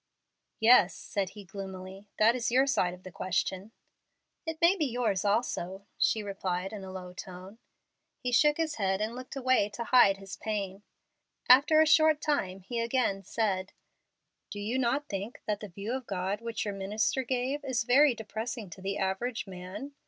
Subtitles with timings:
[0.59, 3.71] "Yes," said he, gloomily, "that is your side of the question."
[4.47, 7.59] "It may be yours also," she replied, in a low tone.
[8.17, 10.81] He shook his head and looked away to hide his pain.
[11.47, 13.73] After a short time he again said,
[14.49, 18.15] "Do you not think that the view of God which your minister gave is very
[18.15, 19.93] depressing to the average man?